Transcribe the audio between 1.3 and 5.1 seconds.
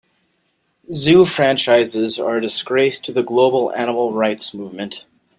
franchises are a disgrace to the global animal rights movement.